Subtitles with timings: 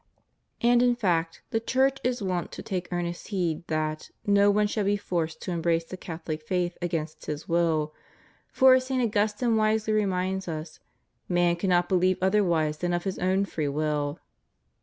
[0.61, 4.83] And in fact the Church is wont to take earnest heed that no one shall
[4.85, 7.93] be forced to embrace the Catholic faith against his will,
[8.51, 9.03] for, as St.
[9.03, 10.79] Augustine wisely reminds us,
[11.29, 14.17] "Man cannot believe other wise than of his own free will."